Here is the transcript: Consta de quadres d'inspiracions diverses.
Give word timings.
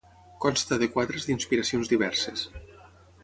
Consta 0.45 0.77
de 0.83 0.87
quadres 0.95 1.27
d'inspiracions 1.27 1.91
diverses. 1.93 2.47